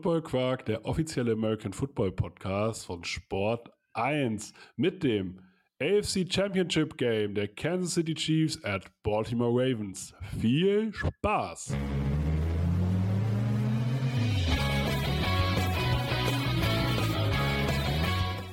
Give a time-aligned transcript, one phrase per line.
[0.00, 5.42] Football Quark, der offizielle American Football Podcast von Sport 1 mit dem
[5.78, 10.14] AFC Championship Game der Kansas City Chiefs at Baltimore Ravens.
[10.40, 11.76] Viel Spaß!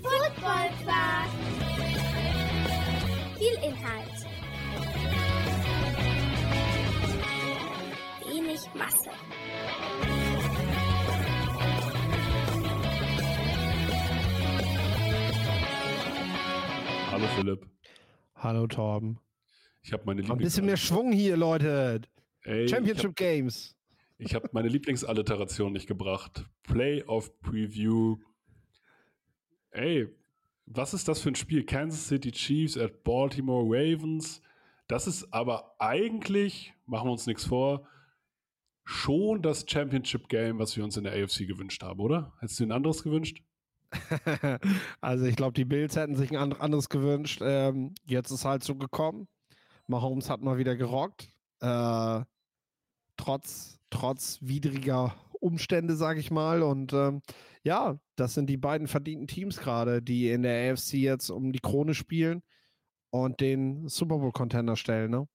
[0.03, 1.29] Football Quark.
[3.37, 4.27] Viel Inhalt.
[8.25, 9.11] Wenig Masse.
[17.37, 17.69] Philipp.
[18.33, 19.19] Hallo Torben.
[19.83, 22.01] Ich habe meine Ein bisschen mehr Schwung hier, Leute.
[22.41, 23.75] Ey, Championship Games.
[24.17, 26.49] Ich habe hab meine Lieblingsalliteration nicht gebracht.
[26.63, 28.17] Playoff Preview.
[29.69, 30.07] Ey,
[30.65, 31.63] was ist das für ein Spiel?
[31.63, 34.41] Kansas City Chiefs at Baltimore Ravens.
[34.87, 37.87] Das ist aber eigentlich, machen wir uns nichts vor,
[38.83, 42.33] schon das Championship Game, was wir uns in der AFC gewünscht haben, oder?
[42.39, 43.43] Hättest du ein anderes gewünscht?
[45.01, 47.41] also ich glaube, die Bills hätten sich ein anderes gewünscht.
[47.41, 49.27] Ähm, jetzt ist halt so gekommen.
[49.87, 51.29] Mahomes hat mal wieder gerockt.
[51.61, 52.21] Äh,
[53.15, 56.61] trotz, trotz widriger Umstände, sage ich mal.
[56.61, 57.21] Und ähm,
[57.63, 61.59] ja, das sind die beiden verdienten Teams gerade, die in der AFC jetzt um die
[61.59, 62.43] Krone spielen
[63.09, 65.11] und den Super Bowl-Contender stellen.
[65.11, 65.27] Ne?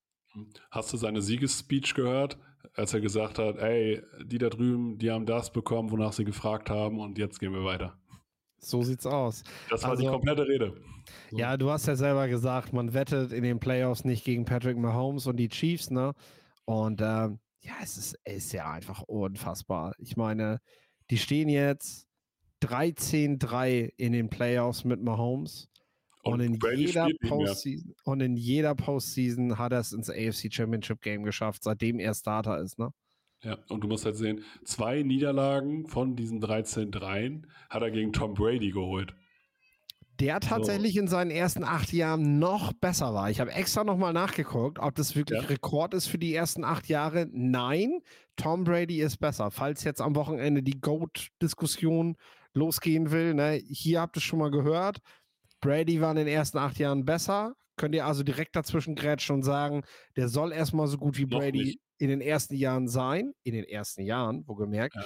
[0.71, 2.39] Hast du seine Siegesspeech gehört,
[2.75, 6.71] als er gesagt hat, ey, die da drüben, die haben das bekommen, wonach sie gefragt
[6.71, 7.99] haben und jetzt gehen wir weiter.
[8.65, 9.43] So sieht's aus.
[9.69, 10.75] Das war also, die komplette Rede.
[11.33, 15.27] Ja, du hast ja selber gesagt, man wettet in den Playoffs nicht gegen Patrick Mahomes
[15.27, 16.15] und die Chiefs, ne?
[16.65, 19.95] Und ähm, ja, es ist, ist ja einfach unfassbar.
[19.99, 20.61] Ich meine,
[21.11, 22.07] die stehen jetzt
[22.63, 25.69] 13-3 in den Playoffs mit Mahomes.
[26.25, 31.01] Und, und in, jeder Postseason, und in jeder Postseason hat er es ins AFC Championship
[31.01, 32.91] Game geschafft, seitdem er Starter ist, ne?
[33.45, 38.35] Ja, und du musst halt sehen, zwei Niederlagen von diesen 13-3 hat er gegen Tom
[38.35, 39.15] Brady geholt.
[40.21, 41.01] Der tatsächlich so.
[41.01, 43.31] in seinen ersten acht Jahren noch besser war.
[43.31, 45.49] Ich habe extra nochmal nachgeguckt, ob das wirklich ja.
[45.49, 47.27] Rekord ist für die ersten acht Jahre.
[47.33, 48.01] Nein,
[48.37, 49.51] Tom Brady ist besser.
[49.51, 52.17] Falls jetzt am Wochenende die GOAT-Diskussion
[52.55, 54.99] losgehen will, ne, hier habt ihr es schon mal gehört.
[55.61, 57.55] Brady war in den ersten acht Jahren besser.
[57.77, 59.83] Könnt ihr also direkt dazwischen grätschen und sagen,
[60.17, 64.03] der soll erstmal so gut wie Brady in den ersten Jahren sein, in den ersten
[64.03, 64.97] Jahren, wo gemerkt,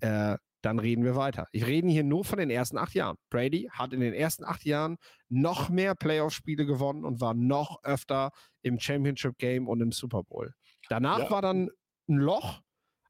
[0.00, 0.32] ja.
[0.32, 1.46] äh, dann reden wir weiter.
[1.52, 3.18] Ich rede hier nur von den ersten acht Jahren.
[3.28, 4.96] Brady hat in den ersten acht Jahren
[5.28, 8.30] noch mehr Playoff-Spiele gewonnen und war noch öfter
[8.62, 10.54] im Championship-Game und im Super Bowl.
[10.88, 11.30] Danach ja.
[11.30, 11.68] war dann
[12.08, 12.62] ein Loch,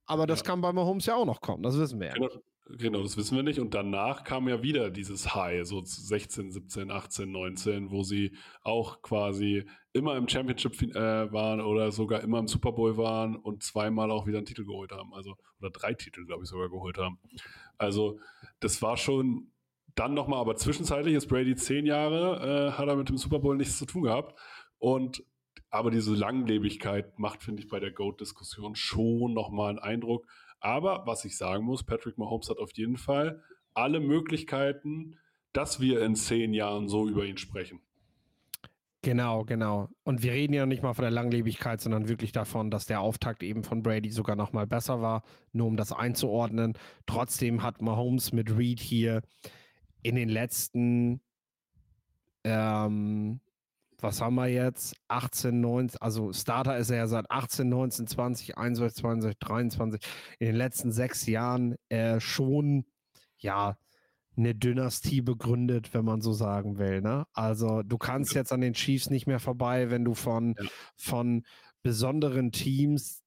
[0.06, 0.46] aber das ja.
[0.46, 2.14] kann bei Mahomes ja auch noch kommen, das wissen wir ja.
[2.14, 2.28] Genau,
[2.68, 3.60] Genau, das wissen wir nicht.
[3.60, 8.32] Und danach kam ja wieder dieses High, so 16, 17, 18, 19, wo sie
[8.62, 13.62] auch quasi immer im Championship äh, waren oder sogar immer im Super Bowl waren und
[13.62, 15.14] zweimal auch wieder einen Titel geholt haben.
[15.14, 17.20] Also, oder drei Titel, glaube ich, sogar geholt haben.
[17.78, 18.18] Also,
[18.58, 19.52] das war schon
[19.94, 23.56] dann nochmal, aber zwischenzeitlich ist Brady zehn Jahre, äh, hat er mit dem Super Bowl
[23.56, 24.36] nichts zu tun gehabt.
[24.78, 25.22] Und
[25.70, 30.26] aber diese Langlebigkeit macht, finde ich, bei der GOAT-Diskussion schon nochmal einen Eindruck
[30.66, 33.40] aber was ich sagen muss, Patrick Mahomes hat auf jeden Fall
[33.72, 35.16] alle Möglichkeiten,
[35.52, 37.80] dass wir in zehn Jahren so über ihn sprechen.
[39.02, 39.88] Genau, genau.
[40.02, 43.44] Und wir reden ja nicht mal von der Langlebigkeit, sondern wirklich davon, dass der Auftakt
[43.44, 45.22] eben von Brady sogar noch mal besser war,
[45.52, 46.76] nur um das einzuordnen.
[47.06, 49.22] Trotzdem hat Mahomes mit Reed hier
[50.02, 51.20] in den letzten
[52.42, 53.38] ähm,
[53.98, 54.94] was haben wir jetzt?
[55.08, 60.00] 18, 19, also Starter ist er ja seit 18, 19, 20, 21, 22, 23,
[60.38, 62.84] in den letzten sechs Jahren äh, schon,
[63.38, 63.76] ja,
[64.36, 67.00] eine Dynastie begründet, wenn man so sagen will.
[67.00, 67.26] Ne?
[67.32, 70.68] Also du kannst jetzt an den Chiefs nicht mehr vorbei, wenn du von, ja.
[70.96, 71.44] von
[71.82, 73.22] besonderen Teams,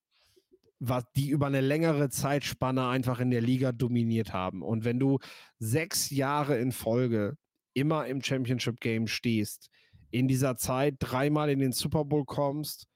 [0.80, 4.62] was, die über eine längere Zeitspanne einfach in der Liga dominiert haben.
[4.62, 5.20] Und wenn du
[5.58, 7.38] sechs Jahre in Folge
[7.74, 9.70] immer im Championship Game stehst,
[10.12, 12.88] in dieser Zeit dreimal in den Super Bowl kommst,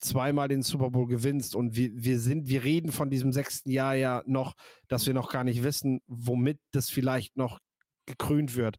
[0.00, 3.94] zweimal den Super Bowl gewinnst und wir, wir sind, wir reden von diesem sechsten Jahr
[3.94, 4.54] ja noch,
[4.88, 7.58] dass wir noch gar nicht wissen, womit das vielleicht noch
[8.06, 8.76] gekrönt wird,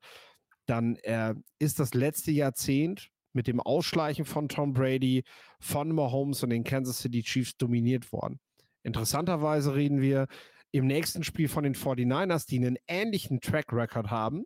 [0.65, 5.23] dann äh, ist das letzte Jahrzehnt mit dem Ausschleichen von Tom Brady,
[5.59, 8.39] von Mahomes und den Kansas City Chiefs dominiert worden.
[8.83, 10.27] Interessanterweise reden wir
[10.71, 14.45] im nächsten Spiel von den 49ers, die einen ähnlichen Track Record haben,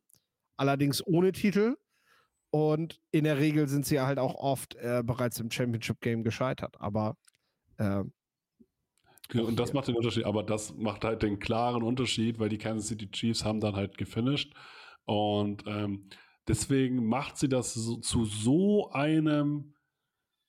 [0.58, 1.76] allerdings ohne Titel,
[2.54, 6.80] und in der Regel sind sie halt auch oft äh, bereits im Championship Game gescheitert.
[6.80, 7.18] Aber
[7.78, 8.04] äh,
[9.30, 12.60] Genau, und das macht den Unterschied, aber das macht halt den klaren Unterschied, weil die
[12.60, 14.54] Kansas City Chiefs haben dann halt gefinisht.
[15.06, 16.10] Und ähm,
[16.48, 19.74] deswegen macht sie das so, zu so einem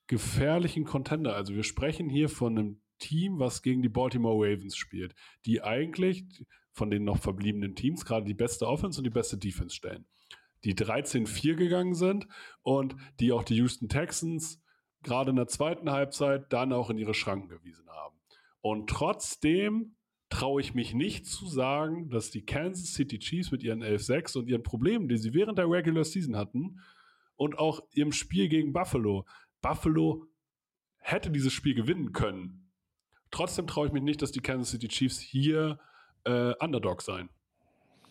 [0.06, 1.34] gefährlichen Contender.
[1.34, 5.14] Also wir sprechen hier von einem Team, was gegen die Baltimore Ravens spielt,
[5.46, 6.26] die eigentlich
[6.72, 10.04] von den noch verbliebenen Teams gerade die beste Offense und die beste Defense stellen.
[10.64, 12.26] Die 13-4 gegangen sind
[12.62, 14.62] und die auch die Houston Texans
[15.02, 18.16] gerade in der zweiten Halbzeit dann auch in ihre Schranken gewiesen haben.
[18.60, 19.96] Und trotzdem
[20.30, 24.48] traue ich mich nicht zu sagen, dass die Kansas City Chiefs mit ihren 11-6 und
[24.48, 26.80] ihren Problemen, die sie während der Regular Season hatten
[27.36, 29.26] und auch ihrem Spiel gegen Buffalo,
[29.60, 30.26] Buffalo
[30.98, 32.72] hätte dieses Spiel gewinnen können.
[33.30, 35.78] Trotzdem traue ich mich nicht, dass die Kansas City Chiefs hier
[36.24, 37.28] äh, Underdog sein.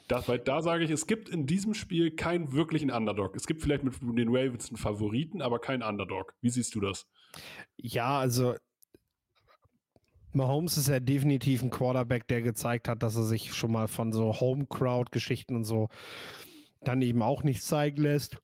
[0.07, 3.35] Das, weil da sage ich, es gibt in diesem Spiel keinen wirklichen Underdog.
[3.35, 6.33] Es gibt vielleicht mit den Ravens einen Favoriten, aber keinen Underdog.
[6.41, 7.07] Wie siehst du das?
[7.77, 8.55] Ja, also
[10.33, 14.11] Mahomes ist ja definitiv ein Quarterback, der gezeigt hat, dass er sich schon mal von
[14.11, 15.89] so Home-Crowd-Geschichten und so
[16.81, 18.37] dann eben auch nicht zeigen lässt.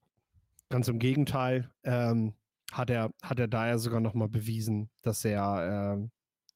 [0.68, 2.34] Ganz im Gegenteil, ähm,
[2.72, 6.08] hat er, hat er da ja sogar nochmal bewiesen, dass er, äh,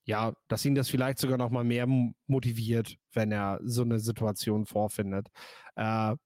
[0.04, 1.86] ja, dass ihn das vielleicht sogar nochmal mehr
[2.26, 5.28] motiviert, wenn er so eine Situation vorfindet.
[5.76, 6.16] Äh,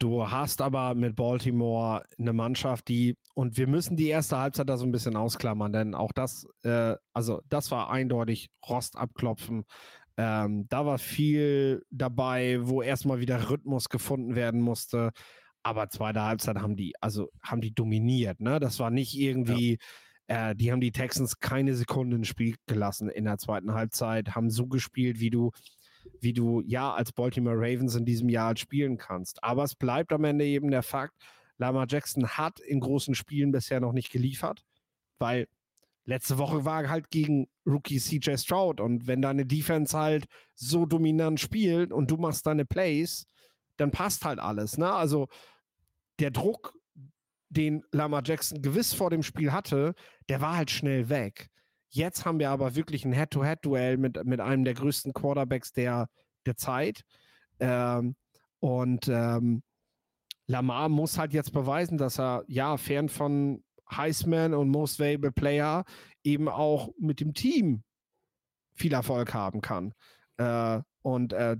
[0.00, 4.78] Du hast aber mit Baltimore eine Mannschaft, die, und wir müssen die erste Halbzeit da
[4.78, 9.64] so ein bisschen ausklammern, denn auch das, äh, also das war eindeutig Rost abklopfen.
[10.16, 15.10] Ähm, da war viel dabei, wo erstmal wieder Rhythmus gefunden werden musste.
[15.62, 18.58] Aber zweite Halbzeit haben die, also haben die dominiert, ne?
[18.58, 19.76] Das war nicht irgendwie, ja.
[20.30, 24.48] Äh, die haben die Texans keine Sekunde ins Spiel gelassen in der zweiten Halbzeit, haben
[24.48, 25.50] so gespielt, wie du
[26.20, 29.42] wie du ja als Baltimore Ravens in diesem Jahr spielen kannst.
[29.42, 31.14] Aber es bleibt am Ende eben der Fakt,
[31.58, 34.62] Lamar Jackson hat in großen Spielen bisher noch nicht geliefert,
[35.18, 35.46] weil
[36.04, 41.40] letzte Woche war halt gegen Rookie CJ Stroud und wenn deine Defense halt so dominant
[41.40, 43.26] spielt und du machst deine Plays,
[43.76, 44.78] dann passt halt alles.
[44.78, 44.90] Ne?
[44.90, 45.28] Also
[46.18, 46.72] der Druck,
[47.50, 49.94] den Lamar Jackson gewiss vor dem Spiel hatte,
[50.28, 51.48] der war halt schnell weg.
[51.90, 56.08] Jetzt haben wir aber wirklich ein Head-to-Head-Duell mit, mit einem der größten Quarterbacks der,
[56.46, 57.02] der Zeit.
[57.58, 58.14] Ähm,
[58.60, 59.62] und ähm,
[60.46, 65.84] Lamar muss halt jetzt beweisen, dass er, ja, fern von Heisman und Most Valuable Player
[66.22, 67.82] eben auch mit dem Team
[68.74, 69.92] viel Erfolg haben kann.
[70.36, 71.56] Äh, und äh,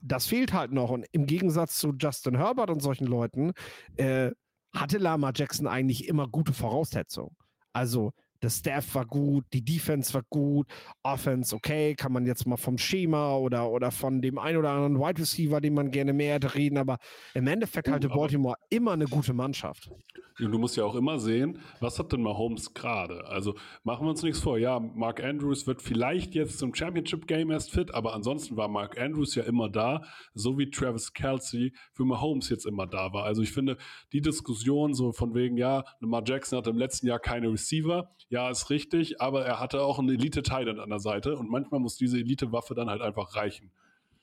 [0.00, 0.90] das fehlt halt noch.
[0.90, 3.52] Und im Gegensatz zu Justin Herbert und solchen Leuten
[3.96, 4.30] äh,
[4.74, 7.36] hatte Lamar Jackson eigentlich immer gute Voraussetzungen.
[7.72, 10.66] Also der Staff war gut, die Defense war gut,
[11.02, 14.98] Offense okay, kann man jetzt mal vom Schema oder, oder von dem ein oder anderen
[14.98, 16.98] Wide Receiver, den man gerne mehr hätte, reden, aber
[17.34, 19.90] im Endeffekt hatte Baltimore immer eine gute Mannschaft.
[20.38, 23.26] Und du musst ja auch immer sehen, was hat denn Mahomes gerade?
[23.26, 23.54] Also
[23.84, 24.58] machen wir uns nichts vor.
[24.58, 28.98] Ja, Mark Andrews wird vielleicht jetzt zum Championship Game erst fit, aber ansonsten war Mark
[28.98, 30.02] Andrews ja immer da,
[30.34, 33.24] so wie Travis Kelsey für Mahomes jetzt immer da war.
[33.24, 33.76] Also ich finde,
[34.12, 38.48] die Diskussion so von wegen, ja, Lamar Jackson hatte im letzten Jahr keine Receiver, ja,
[38.48, 42.16] ist richtig, aber er hatte auch einen Elite-Titan an der Seite und manchmal muss diese
[42.16, 43.70] Elite-Waffe dann halt einfach reichen.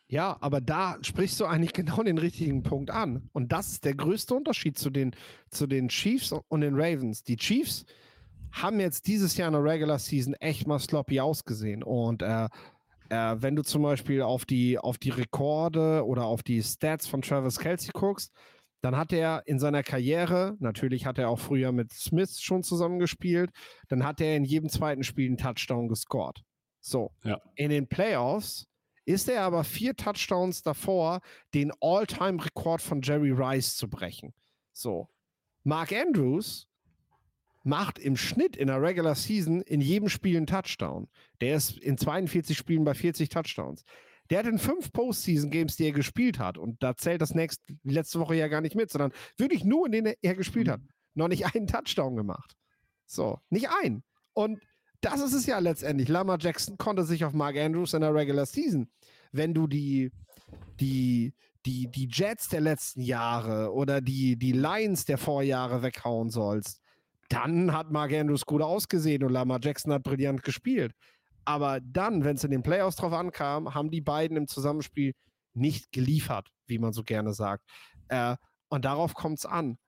[0.08, 3.30] Ja, aber da sprichst du eigentlich genau den richtigen Punkt an.
[3.34, 5.16] Und das ist der größte Unterschied zu den,
[5.52, 7.24] zu den Chiefs und den Ravens.
[7.24, 7.86] Die Chiefs
[8.52, 11.84] haben jetzt dieses Jahr in der Regular Season echt mal sloppy ausgesehen.
[11.84, 12.46] Und äh,
[13.10, 17.22] äh, wenn du zum Beispiel auf die, auf die Rekorde oder auf die Stats von
[17.22, 18.34] Travis Kelsey guckst,
[18.82, 23.52] dann hat er in seiner Karriere, natürlich hat er auch früher mit Smith schon zusammengespielt,
[23.88, 26.42] dann hat er in jedem zweiten Spiel einen Touchdown gescored.
[26.80, 27.12] So.
[27.24, 27.40] Ja.
[27.56, 28.68] In den Playoffs
[29.06, 31.20] ist er aber vier Touchdowns davor,
[31.54, 34.34] den All-Time-Rekord von Jerry Rice zu brechen.
[34.72, 35.10] So.
[35.64, 36.68] Mark Andrews
[37.64, 41.10] macht im Schnitt in der Regular Season in jedem Spiel einen Touchdown.
[41.42, 43.84] Der ist in 42 Spielen bei 40 Touchdowns.
[44.30, 48.20] Der hat in fünf Postseason-Games, die er gespielt hat, und da zählt das nächste, letzte
[48.20, 50.72] Woche ja gar nicht mit, sondern wirklich nur, in denen er gespielt mhm.
[50.72, 50.82] hat,
[51.16, 52.56] noch nicht einen Touchdown gemacht.
[53.06, 54.04] So, nicht ein.
[54.34, 54.60] Und
[55.02, 56.10] das ist es ja letztendlich.
[56.10, 58.90] Lamar Jackson konnte sich auf Mark Andrews in der Regular Season,
[59.32, 60.12] wenn du die,
[60.80, 61.34] die,
[61.66, 66.82] die, die Jets der letzten Jahre oder die, die Lions der Vorjahre weghauen sollst,
[67.30, 70.94] dann hat Mark Andrews gut ausgesehen und Lamar Jackson hat brillant gespielt.
[71.50, 75.16] Aber dann, wenn es in den Playoffs drauf ankam, haben die beiden im Zusammenspiel
[75.56, 77.66] nicht geliefert, wie man so gerne sagt.
[78.08, 78.36] Äh,
[78.68, 79.80] und darauf kommt es an.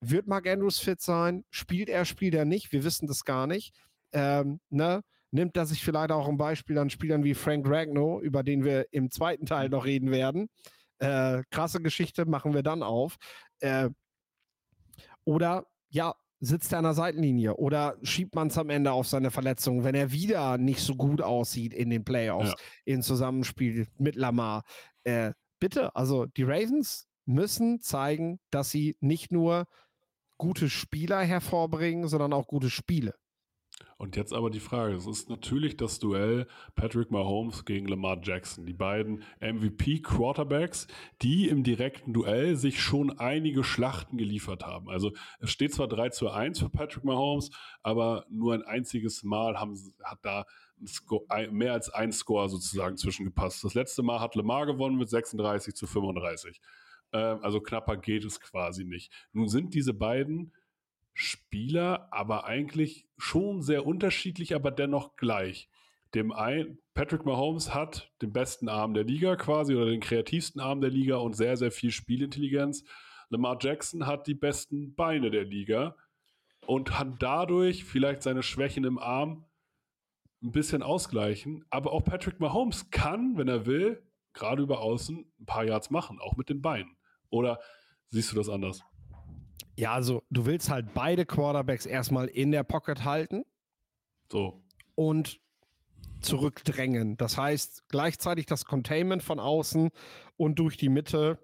[0.00, 1.44] Wird Mark Andrews fit sein?
[1.50, 2.72] Spielt er, spielt er nicht?
[2.72, 3.76] Wir wissen das gar nicht.
[4.10, 5.02] Ähm, ne?
[5.30, 8.92] Nimmt er sich vielleicht auch ein Beispiel an Spielern wie Frank Ragno, über den wir
[8.92, 10.48] im zweiten Teil noch reden werden.
[10.98, 13.18] Äh, krasse Geschichte machen wir dann auf.
[13.60, 13.90] Äh,
[15.22, 19.30] oder ja, sitzt er an der Seitenlinie oder schiebt man es am Ende auf seine
[19.30, 22.54] Verletzung, wenn er wieder nicht so gut aussieht in den Playoffs, ja.
[22.84, 24.62] in Zusammenspiel mit Lamar.
[25.04, 29.66] Äh, bitte, also die Ravens müssen zeigen, dass sie nicht nur
[30.38, 33.14] gute Spieler hervorbringen, sondern auch gute Spiele.
[33.98, 38.64] Und jetzt aber die Frage, es ist natürlich das Duell Patrick Mahomes gegen Lamar Jackson,
[38.64, 40.86] die beiden MVP-Quarterbacks,
[41.20, 44.88] die im direkten Duell sich schon einige Schlachten geliefert haben.
[44.88, 47.50] Also es steht zwar 3 zu 1 für Patrick Mahomes,
[47.82, 50.44] aber nur ein einziges Mal haben, hat da
[50.86, 53.64] Score, mehr als ein Score sozusagen zwischengepasst.
[53.64, 56.60] Das letzte Mal hat Lamar gewonnen mit 36 zu 35.
[57.10, 59.12] Äh, also knapper geht es quasi nicht.
[59.32, 60.52] Nun sind diese beiden
[61.20, 65.68] Spieler, aber eigentlich schon sehr unterschiedlich, aber dennoch gleich.
[66.14, 70.80] Dem ein, Patrick Mahomes hat den besten Arm der Liga quasi oder den kreativsten Arm
[70.80, 72.84] der Liga und sehr, sehr viel Spielintelligenz.
[73.30, 75.96] Lamar Jackson hat die besten Beine der Liga
[76.66, 79.44] und hat dadurch vielleicht seine Schwächen im Arm
[80.40, 81.64] ein bisschen ausgleichen.
[81.68, 84.00] Aber auch Patrick Mahomes kann, wenn er will,
[84.34, 86.96] gerade über außen ein paar Yards machen, auch mit den Beinen.
[87.28, 87.58] Oder
[88.08, 88.84] siehst du das anders?
[89.78, 93.44] Ja, also du willst halt beide Quarterbacks erstmal in der Pocket halten.
[94.28, 94.60] So.
[94.96, 95.40] Und
[96.20, 97.16] zurückdrängen.
[97.16, 99.90] Das heißt, gleichzeitig das Containment von außen
[100.36, 101.38] und durch die Mitte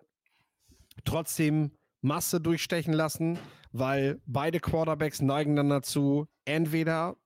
[1.05, 3.39] trotzdem Masse durchstechen lassen,
[3.71, 7.17] weil beide Quarterbacks neigen dann dazu, entweder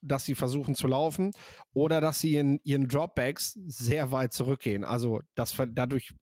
[0.00, 1.32] dass sie versuchen zu laufen
[1.74, 4.84] oder dass sie in ihren Dropbacks sehr weit zurückgehen.
[4.84, 6.14] Also das, dadurch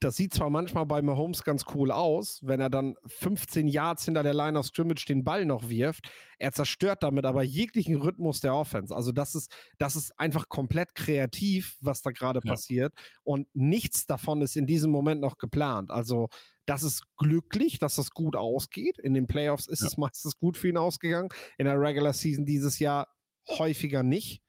[0.00, 4.22] das sieht zwar manchmal bei Mahomes ganz cool aus, wenn er dann 15 Yards hinter
[4.22, 6.10] der Line of Scrimmage den Ball noch wirft.
[6.38, 8.94] Er zerstört damit aber jeglichen Rhythmus der Offense.
[8.94, 12.50] Also das ist, das ist einfach komplett kreativ, was da gerade ja.
[12.50, 12.92] passiert.
[13.22, 15.90] Und nichts davon ist in diesem Moment noch geplant.
[15.90, 16.28] Also
[16.66, 18.98] das ist glücklich, dass das gut ausgeht.
[18.98, 19.86] In den Playoffs ist ja.
[19.86, 21.28] es meistens gut für ihn ausgegangen.
[21.58, 23.08] In der Regular Season dieses Jahr
[23.48, 24.42] häufiger nicht.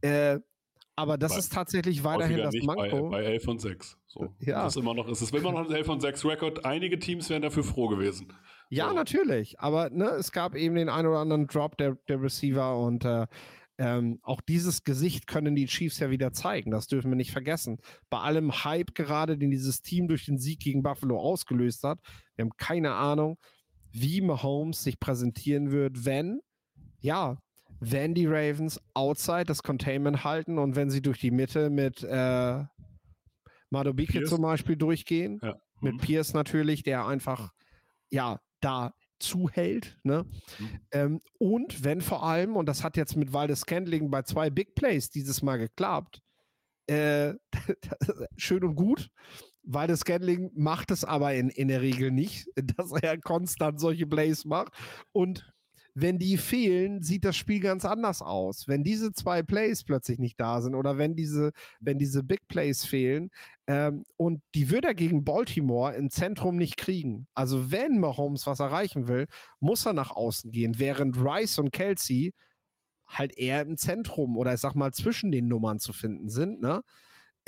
[0.00, 0.40] Äh,
[1.00, 3.08] aber das bei, ist tatsächlich weiterhin das Manko.
[3.10, 3.98] Bei, bei 11 und 6.
[4.06, 4.34] So.
[4.40, 4.66] Ja.
[4.66, 6.64] Es ist immer noch, es ist immer noch ein 11 und 6 Rekord.
[6.64, 8.32] Einige Teams wären dafür froh gewesen.
[8.68, 8.94] Ja, so.
[8.94, 9.58] natürlich.
[9.60, 13.26] Aber ne, es gab eben den einen oder anderen Drop der, der Receiver und äh,
[13.78, 16.70] ähm, auch dieses Gesicht können die Chiefs ja wieder zeigen.
[16.70, 17.78] Das dürfen wir nicht vergessen.
[18.10, 21.98] Bei allem Hype gerade, den dieses Team durch den Sieg gegen Buffalo ausgelöst hat,
[22.36, 23.38] wir haben keine Ahnung,
[23.90, 26.40] wie Mahomes sich präsentieren wird, wenn,
[27.00, 27.38] ja,
[27.80, 32.64] wenn die Ravens outside das Containment halten und wenn sie durch die Mitte mit äh,
[33.70, 35.56] Madobike zum Beispiel durchgehen, ja.
[35.80, 35.98] mit mhm.
[35.98, 37.50] Pierce natürlich, der einfach
[38.10, 39.98] ja da zuhält.
[40.02, 40.26] Ne?
[40.58, 40.80] Mhm.
[40.92, 44.74] Ähm, und wenn vor allem, und das hat jetzt mit Waldes Scandling bei zwei Big
[44.74, 46.20] Plays dieses Mal geklappt,
[46.86, 47.34] äh,
[48.36, 49.10] schön und gut,
[49.62, 52.46] weil das Scandling macht es aber in, in der Regel nicht,
[52.76, 54.72] dass er konstant solche Plays macht.
[55.12, 55.50] Und
[55.94, 58.68] wenn die fehlen, sieht das Spiel ganz anders aus.
[58.68, 62.84] Wenn diese zwei Plays plötzlich nicht da sind oder wenn diese, wenn diese Big Plays
[62.84, 63.30] fehlen
[63.66, 67.26] ähm, und die wird er gegen Baltimore im Zentrum nicht kriegen.
[67.34, 69.26] Also wenn Mahomes was erreichen will,
[69.60, 72.32] muss er nach außen gehen, während Rice und Kelsey
[73.06, 76.82] halt eher im Zentrum oder ich sag mal zwischen den Nummern zu finden sind, ne?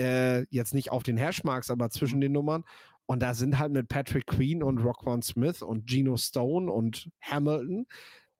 [0.00, 2.64] Äh, jetzt nicht auf den Hashmarks, aber zwischen den Nummern.
[3.06, 7.86] Und da sind halt mit Patrick Queen und Rockwan Smith und Geno Stone und Hamilton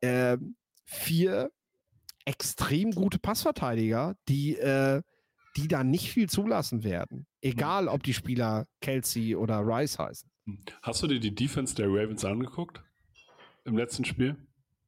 [0.03, 0.37] äh,
[0.85, 1.51] vier
[2.25, 5.03] extrem gute Passverteidiger, die, äh,
[5.57, 7.27] die da nicht viel zulassen werden.
[7.41, 10.31] Egal, ob die Spieler Kelsey oder Rice heißen.
[10.83, 12.83] Hast du dir die Defense der Ravens angeguckt?
[13.65, 14.37] Im letzten Spiel?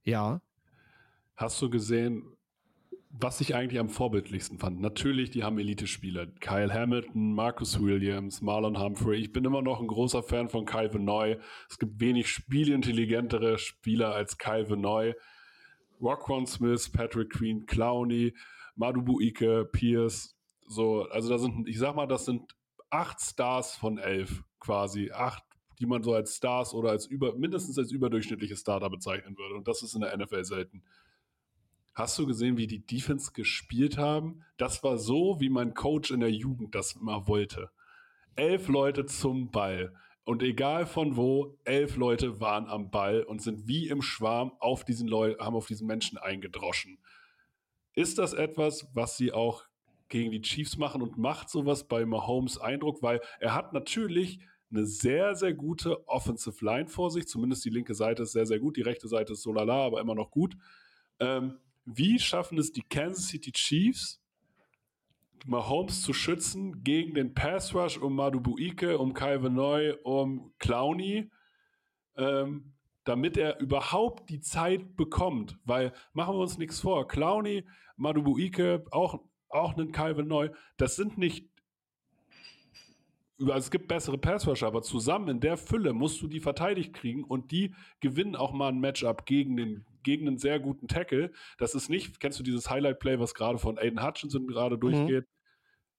[0.05, 0.41] Ja.
[1.37, 2.34] Hast du gesehen,
[3.21, 4.81] was ich eigentlich am vorbildlichsten fand?
[4.81, 6.27] Natürlich, die haben Elite-Spieler.
[6.41, 9.19] Kyle Hamilton, Marcus Williams, Marlon Humphrey.
[9.19, 11.39] Ich bin immer noch ein großer Fan von Kyle Vinoy.
[11.71, 15.15] Es gibt wenig spielintelligentere Spieler als Kyle Vinoy.
[16.01, 18.35] Rockron Smith, Patrick Queen, Clowney,
[18.75, 20.37] Madubu Ike, Pierce.
[20.67, 22.57] So, also da sind, ich sag mal, das sind
[22.91, 25.13] acht Stars von elf quasi.
[25.13, 25.45] Acht,
[25.79, 29.55] die man so als Stars oder als über, mindestens als überdurchschnittliche Starter bezeichnen würde.
[29.55, 30.83] Und das ist in der NFL selten.
[31.95, 34.43] Hast du gesehen, wie die Defense gespielt haben?
[34.57, 37.71] Das war so, wie mein Coach in der Jugend das immer wollte.
[38.35, 39.95] Elf Leute zum Ball.
[40.25, 44.85] Und egal von wo, elf Leute waren am Ball und sind wie im Schwarm auf
[44.85, 46.99] diesen Leuten, haben auf diesen Menschen eingedroschen.
[47.95, 49.65] Ist das etwas, was sie auch
[50.09, 53.03] gegen die Chiefs machen und macht sowas bei Mahomes Eindruck?
[53.03, 57.29] Weil er hat natürlich eine sehr, sehr gute Offensive Line vor sich.
[57.29, 58.77] Zumindest die linke Seite ist sehr, sehr gut.
[58.77, 60.57] Die rechte Seite ist so lala, aber immer noch gut.
[61.21, 64.21] Ähm, wie schaffen es die Kansas City Chiefs,
[65.47, 71.31] Mahomes zu schützen gegen den Pass Rush um Madubuike, um Kai Vanoy, um Clowney,
[72.17, 72.73] ähm,
[73.05, 75.59] damit er überhaupt die Zeit bekommt.
[75.65, 77.65] Weil, machen wir uns nichts vor, Clowney,
[77.97, 81.51] Madubuike, auch, auch einen Kai Vanoy, das sind nicht
[83.41, 87.25] also es gibt bessere Passrusher, aber zusammen in der Fülle musst du die verteidigt kriegen
[87.25, 91.33] und die gewinnen auch mal ein Matchup gegen den gegen einen sehr guten Tackle.
[91.59, 95.25] Das ist nicht, kennst du dieses Highlight-Play, was gerade von Aiden Hutchinson gerade durchgeht?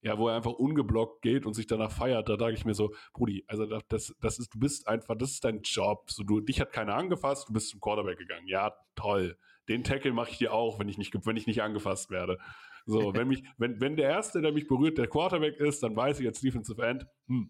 [0.02, 2.94] Ja, wo er einfach ungeblockt geht und sich danach feiert, da sage ich mir so,
[3.14, 6.12] Brudi, also das, das ist, du bist einfach, das ist dein Job.
[6.12, 8.48] So, du, dich hat keiner angefasst, du bist zum Quarterback gegangen.
[8.48, 9.36] Ja, toll.
[9.68, 12.38] Den Tackle mache ich dir auch, wenn ich nicht, wenn ich nicht angefasst werde.
[12.86, 16.20] So, wenn mich, wenn, wenn der Erste, der mich berührt, der Quarterback ist, dann weiß
[16.20, 17.50] ich als Defensive End, hm.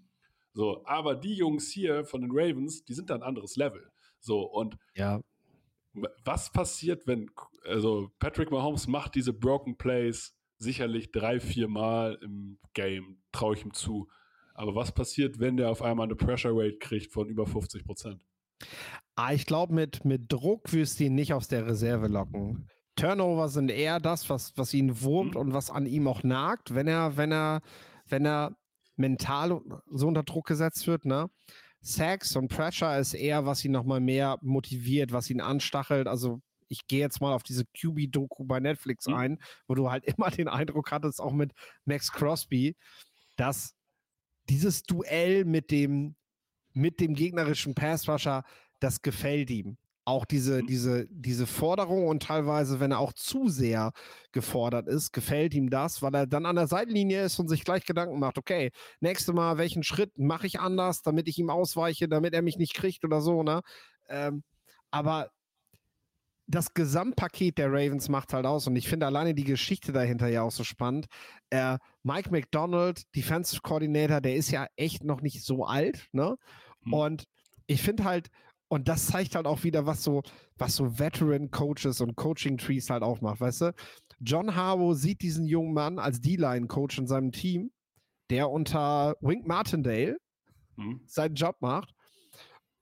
[0.53, 3.91] So, aber die Jungs hier von den Ravens, die sind da ein anderes Level.
[4.21, 5.19] So, und ja.
[6.23, 7.29] was passiert, wenn,
[7.65, 13.65] also Patrick Mahomes macht diese Broken Plays sicherlich drei, vier Mal im Game, traue ich
[13.65, 14.07] ihm zu.
[14.53, 18.21] Aber was passiert, wenn der auf einmal eine Pressure Rate kriegt von über 50 Prozent?
[19.15, 22.69] Ah, ich glaube, mit, mit Druck wirst du ihn nicht aus der Reserve locken.
[22.95, 25.41] Turnover sind eher das, was, was ihn wurmt mhm.
[25.41, 27.61] und was an ihm auch nagt, wenn er, wenn er,
[28.07, 28.55] wenn er
[28.95, 29.61] mental
[29.91, 31.29] so unter Druck gesetzt wird, ne?
[31.81, 36.07] Sex und Pressure ist eher, was ihn nochmal mehr motiviert, was ihn anstachelt.
[36.07, 39.13] Also ich gehe jetzt mal auf diese QB-Doku bei Netflix mhm.
[39.13, 41.51] ein, wo du halt immer den Eindruck hattest, auch mit
[41.83, 42.75] Max Crosby,
[43.35, 43.75] dass
[44.49, 46.15] dieses Duell mit dem,
[46.73, 48.43] mit dem gegnerischen Passrusher,
[48.79, 50.67] das gefällt ihm auch diese, mhm.
[50.67, 53.91] diese, diese Forderung und teilweise, wenn er auch zu sehr
[54.31, 57.85] gefordert ist, gefällt ihm das, weil er dann an der Seitenlinie ist und sich gleich
[57.85, 62.33] Gedanken macht, okay, nächstes Mal, welchen Schritt mache ich anders, damit ich ihm ausweiche, damit
[62.35, 63.61] er mich nicht kriegt oder so, ne?
[64.07, 64.43] Ähm,
[64.91, 65.31] aber
[66.47, 70.43] das Gesamtpaket der Ravens macht halt aus und ich finde alleine die Geschichte dahinter ja
[70.43, 71.07] auch so spannend.
[71.49, 76.35] Äh, Mike McDonald, Defensive Coordinator, der ist ja echt noch nicht so alt, ne?
[76.81, 76.93] Mhm.
[76.93, 77.23] Und
[77.65, 78.29] ich finde halt,
[78.75, 80.21] und das zeigt halt auch wieder, was so,
[80.57, 83.73] was so Veteran-Coaches und Coaching-Trees halt auch macht, weißt du?
[84.19, 87.71] John Harbaugh sieht diesen jungen Mann als D-Line-Coach in seinem Team,
[88.29, 90.17] der unter Wink Martindale
[90.75, 91.01] mhm.
[91.07, 91.93] seinen Job macht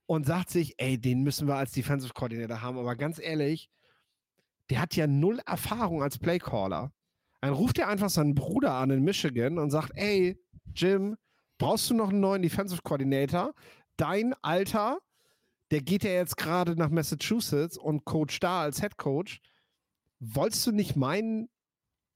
[0.07, 2.79] und sagt sich, ey, den müssen wir als Defensive Coordinator haben.
[2.79, 3.69] Aber ganz ehrlich,
[4.71, 6.91] der hat ja null Erfahrung als Playcaller.
[7.41, 10.41] Dann ruft er einfach seinen Bruder an in Michigan und sagt, ey,
[10.73, 11.17] Jim,
[11.59, 13.53] brauchst du noch einen neuen Defensive Coordinator?
[13.95, 14.97] Dein Alter
[15.71, 19.39] der geht ja jetzt gerade nach Massachusetts und coach da als Head Coach.
[20.19, 21.49] Wolltest du nicht meinen,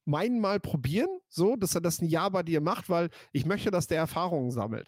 [0.06, 3.72] meinen mal probieren, so, dass er das ein Jahr bei dir macht, weil ich möchte,
[3.72, 4.88] dass der Erfahrungen sammelt.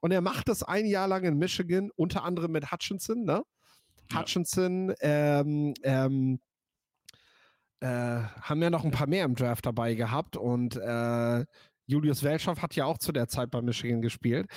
[0.00, 3.42] Und er macht das ein Jahr lang in Michigan, unter anderem mit Hutchinson, ne?
[4.10, 4.20] Ja.
[4.20, 6.40] Hutchinson, ähm, ähm,
[7.80, 7.86] äh,
[8.40, 11.44] haben ja noch ein paar mehr im Draft dabei gehabt und äh,
[11.86, 14.48] Julius Welschow hat ja auch zu der Zeit bei Michigan gespielt.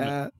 [0.00, 0.26] Ja.
[0.26, 0.30] Äh,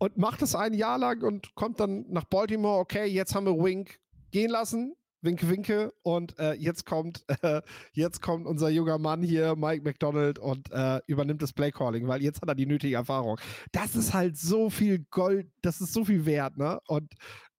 [0.00, 2.78] und macht es ein Jahr lang und kommt dann nach Baltimore.
[2.78, 4.94] Okay, jetzt haben wir Wink gehen lassen.
[5.20, 5.92] Winke, winke.
[6.02, 7.60] Und äh, jetzt kommt, äh,
[7.92, 12.40] jetzt kommt unser junger Mann hier, Mike McDonald, und äh, übernimmt das Playcalling, weil jetzt
[12.40, 13.38] hat er die nötige Erfahrung.
[13.72, 16.80] Das ist halt so viel Gold, das ist so viel wert, ne?
[16.86, 17.12] Und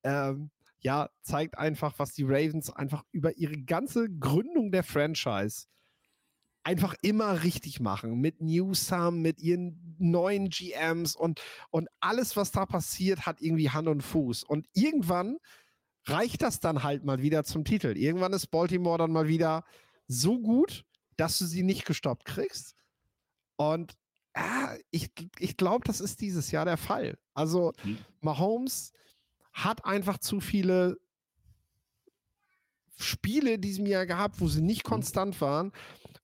[0.04, 0.50] ähm,
[0.80, 5.68] ja, zeigt einfach, was die Ravens einfach über ihre ganze Gründung der Franchise
[6.64, 12.66] einfach immer richtig machen mit Newsam, mit ihren neuen GMs und, und alles, was da
[12.66, 14.44] passiert, hat irgendwie Hand und Fuß.
[14.44, 15.38] Und irgendwann
[16.06, 17.98] reicht das dann halt mal wieder zum Titel.
[17.98, 19.64] Irgendwann ist Baltimore dann mal wieder
[20.08, 20.86] so gut,
[21.18, 22.76] dass du sie nicht gestoppt kriegst.
[23.56, 23.96] Und
[24.34, 27.18] ah, ich, ich glaube, das ist dieses Jahr der Fall.
[27.34, 27.98] Also mhm.
[28.22, 28.94] Mahomes
[29.54, 30.98] hat einfach zu viele
[32.98, 34.90] Spiele in diesem Jahr gehabt, wo sie nicht mhm.
[34.90, 35.72] konstant waren.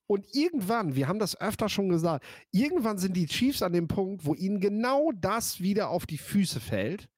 [0.08, 4.24] Und irgendwann, wir haben das öfter schon gesagt, irgendwann sind die Chiefs an dem Punkt,
[4.24, 7.10] wo ihnen genau das wieder auf die Füße fällt,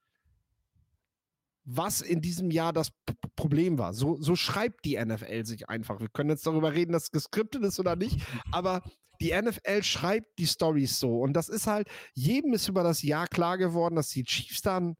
[1.64, 2.90] was in diesem Jahr das
[3.37, 3.94] Problem war.
[3.94, 6.00] So, so schreibt die NFL sich einfach.
[6.00, 8.18] Wir können jetzt darüber reden, dass es geskriptet ist oder nicht,
[8.50, 8.83] aber
[9.20, 11.20] die NFL schreibt die Stories so.
[11.20, 14.96] Und das ist halt, jedem ist über das Jahr klar geworden, dass die Chiefs dann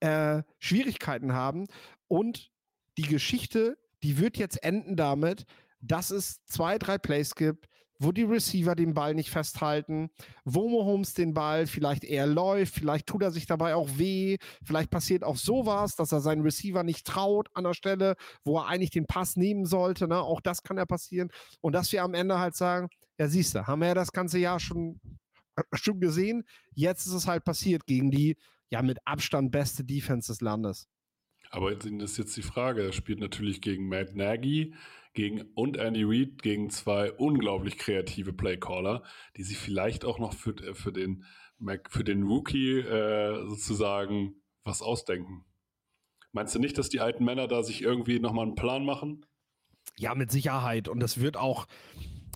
[0.00, 1.66] äh, Schwierigkeiten haben.
[2.08, 2.50] Und
[2.96, 5.44] die Geschichte, die wird jetzt enden damit,
[5.80, 10.10] dass es zwei, drei Plays gibt, wo die Receiver den Ball nicht festhalten,
[10.44, 14.90] wo Mahomes den Ball vielleicht eher läuft, vielleicht tut er sich dabei auch weh, vielleicht
[14.90, 18.14] passiert auch sowas, dass er seinen Receiver nicht traut an der Stelle,
[18.44, 20.06] wo er eigentlich den Pass nehmen sollte.
[20.06, 20.20] Ne?
[20.20, 21.30] Auch das kann ja passieren.
[21.60, 22.88] Und dass wir am Ende halt sagen,
[23.18, 25.00] ja, siehst du, haben wir ja das ganze Jahr schon,
[25.56, 26.44] äh, schon gesehen.
[26.74, 28.36] Jetzt ist es halt passiert gegen die
[28.70, 30.88] ja mit Abstand beste Defense des Landes.
[31.50, 32.82] Aber das ist jetzt die Frage.
[32.82, 34.74] Er spielt natürlich gegen Matt Nagy
[35.18, 39.02] gegen, und Andy Reid gegen zwei unglaublich kreative Playcaller,
[39.36, 41.24] die sich vielleicht auch noch für, für, den,
[41.88, 45.44] für den Rookie äh, sozusagen was ausdenken.
[46.30, 49.26] Meinst du nicht, dass die alten Männer da sich irgendwie nochmal einen Plan machen?
[49.96, 50.86] Ja, mit Sicherheit.
[50.86, 51.66] Und das wird auch,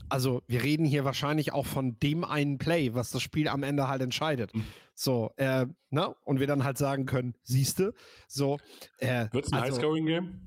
[0.09, 3.87] also wir reden hier wahrscheinlich auch von dem einen Play, was das Spiel am Ende
[3.87, 4.53] halt entscheidet.
[4.57, 4.65] Mhm.
[4.97, 6.17] So, äh, ne?
[6.25, 7.95] Und wir dann halt sagen können, siehste,
[8.27, 8.59] so.
[8.99, 10.41] Äh, Wird es ein also, Highscoring-Game?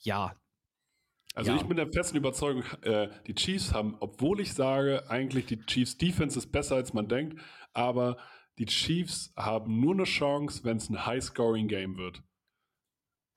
[0.00, 0.34] Ja,
[1.38, 1.56] Also Ja.
[1.58, 5.96] ich bin der festen Überzeugung, äh, die Chiefs haben, obwohl ich sage, eigentlich die Chiefs
[5.96, 7.40] Defense ist besser als man denkt,
[7.72, 8.16] aber
[8.58, 12.24] die Chiefs haben nur eine Chance, wenn es ein High-Scoring-Game wird.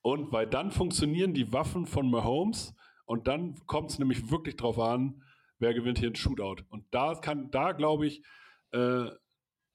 [0.02, 2.74] Und weil dann funktionieren die Waffen von Mahomes
[3.06, 5.22] und dann kommt es nämlich wirklich drauf an,
[5.60, 6.64] wer gewinnt hier ein Shootout.
[6.70, 8.24] Und da kann, da glaube ich,
[8.72, 9.12] äh,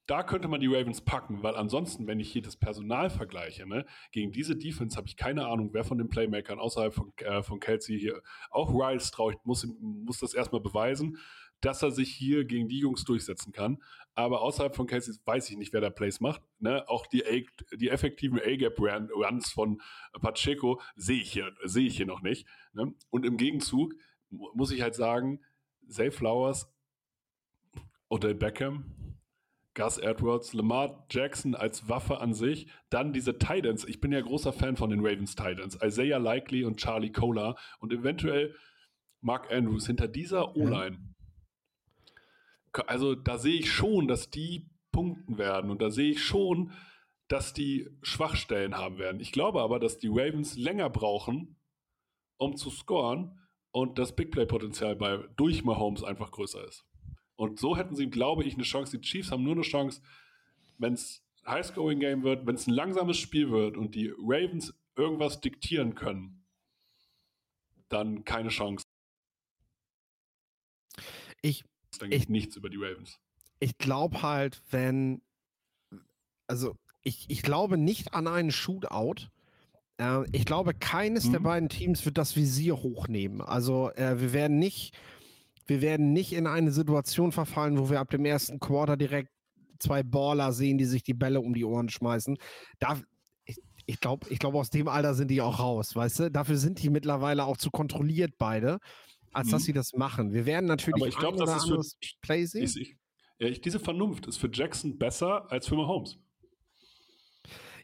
[0.06, 3.84] da könnte man die Ravens packen, weil ansonsten, wenn ich hier das Personal vergleiche, ne,
[4.12, 7.58] gegen diese Defense habe ich keine Ahnung, wer von den Playmakern außerhalb von, äh, von
[7.58, 11.18] Kelsey hier, auch Riles traue ich, muss, muss das erstmal beweisen,
[11.60, 13.82] dass er sich hier gegen die Jungs durchsetzen kann.
[14.14, 16.42] Aber außerhalb von Kelsey weiß ich nicht, wer da Plays macht.
[16.58, 16.86] Ne?
[16.88, 19.80] Auch die, A, die effektiven A-Gap-Runs von
[20.20, 22.46] Pacheco sehe ich hier, ich hier noch nicht.
[22.74, 22.94] Ne?
[23.10, 23.94] Und im Gegenzug
[24.30, 25.40] mu- muss ich halt sagen,
[25.88, 26.70] Zay Flowers,
[28.08, 28.95] Odell Beckham,
[29.76, 33.84] Gus Edwards, Lamar Jackson als Waffe an sich, dann diese Titans.
[33.84, 35.78] Ich bin ja großer Fan von den Ravens Titans.
[35.82, 38.56] Isaiah Likely und Charlie Kohler und eventuell
[39.20, 41.14] Mark Andrews hinter dieser O-Line.
[42.86, 46.72] Also da sehe ich schon, dass die punkten werden und da sehe ich schon,
[47.28, 49.20] dass die Schwachstellen haben werden.
[49.20, 51.60] Ich glaube aber, dass die Ravens länger brauchen,
[52.38, 53.38] um zu scoren
[53.72, 56.86] und das Big Play-Potenzial bei durch Mahomes einfach größer ist.
[57.36, 58.98] Und so hätten sie, glaube ich, eine Chance.
[58.98, 60.00] Die Chiefs haben nur eine Chance,
[60.78, 65.94] wenn es High-Scoring-Game wird, wenn es ein langsames Spiel wird und die Ravens irgendwas diktieren
[65.94, 66.44] können,
[67.88, 68.84] dann keine Chance.
[71.42, 71.64] ich,
[72.00, 73.18] denke ich Ich- nichts über die Ravens.
[73.60, 75.22] ich glaube halt, wenn,
[76.46, 79.28] also ich, ich glaube nicht an einen Shootout.
[79.98, 81.44] Äh, ich glaube, keines der Mhm.
[81.44, 83.40] beiden Teams wird das Visier hochnehmen.
[83.40, 84.96] Also äh, wir werden nicht,
[85.66, 89.30] wir werden nicht in eine Situation verfallen, wo wir ab dem ersten Quarter direkt
[89.78, 92.36] zwei Baller sehen, die sich die Bälle um die Ohren schmeißen.
[92.78, 93.00] Da,
[93.44, 96.30] ich, ich glaube, ich glaube, aus dem Alter sind die auch raus, weißt du?
[96.30, 98.78] Dafür sind die mittlerweile auch zu kontrolliert beide,
[99.32, 99.66] als dass Mhm.
[99.66, 100.32] sie das machen.
[100.32, 102.64] Wir werden natürlich Aber ich glaube, ein das ist für, Play sehen.
[102.64, 102.96] ich, ich,
[103.38, 106.18] ja, ich, diese Vernunft ist für Jackson besser als für Mahomes.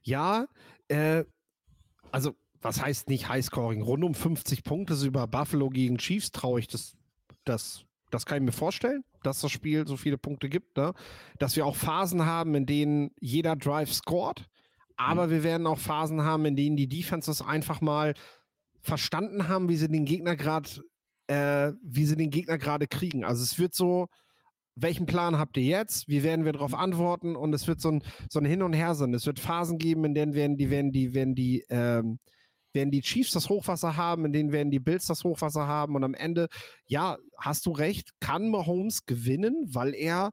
[0.02, 0.46] Ja,
[0.88, 1.24] äh,
[2.10, 3.82] also was heißt nicht Highscoring?
[3.82, 6.94] Rund um 50 Punkte so über Buffalo gegen Chiefs traue ich das,
[7.44, 10.92] das, das kann ich mir vorstellen, dass das Spiel so viele Punkte gibt, ne?
[11.38, 14.46] Dass wir auch Phasen haben, in denen jeder Drive scored,
[14.96, 18.14] aber wir werden auch Phasen haben, in denen die Defenses einfach mal
[18.80, 20.68] verstanden haben, wie sie den Gegner gerade,
[21.28, 23.24] äh, wie sie den Gegner gerade kriegen.
[23.24, 24.08] Also es wird so,
[24.74, 26.08] welchen Plan habt ihr jetzt?
[26.08, 27.36] Wie werden wir darauf antworten?
[27.36, 29.12] Und es wird so ein, so ein Hin und Her sein.
[29.14, 32.18] Es wird Phasen geben, in denen werden die, werden die, werden die, ähm,
[32.74, 35.96] werden die Chiefs das Hochwasser haben, in denen werden die Bills das Hochwasser haben.
[35.96, 36.48] Und am Ende,
[36.86, 40.30] ja, hast du recht, kann Mahomes gewinnen, weil er,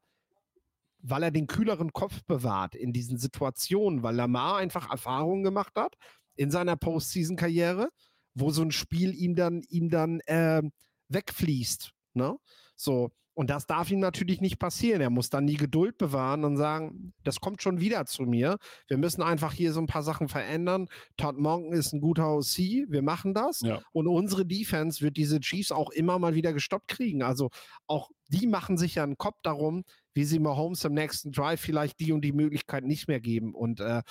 [0.99, 5.95] weil er den kühleren Kopf bewahrt in diesen Situationen, weil Lamar einfach Erfahrungen gemacht hat
[6.36, 7.89] in seiner Postseason-Karriere,
[8.34, 10.71] wo so ein Spiel ihm dann, ihm dann ähm,
[11.10, 11.91] wegfließt.
[12.13, 12.38] Ne?
[12.75, 14.99] So, und das darf ihm natürlich nicht passieren.
[14.99, 18.58] Er muss dann die Geduld bewahren und sagen, das kommt schon wieder zu mir.
[18.89, 20.89] Wir müssen einfach hier so ein paar Sachen verändern.
[21.15, 22.58] Todd Monken ist ein guter OC,
[22.89, 23.62] wir machen das.
[23.62, 23.80] Ja.
[23.93, 27.23] Und unsere Defense wird diese Chiefs auch immer mal wieder gestoppt kriegen.
[27.23, 27.49] Also
[27.88, 32.02] auch die machen sich ja einen Kopf darum, wie sie Mahomes im nächsten Drive vielleicht
[32.02, 33.56] die und die Möglichkeit nicht mehr geben.
[33.56, 34.02] Und äh,